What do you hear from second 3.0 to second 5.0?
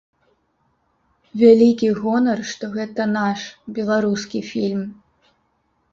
наш, беларускі фільм.